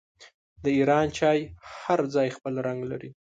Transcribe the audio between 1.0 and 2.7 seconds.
چای هر ځای خپل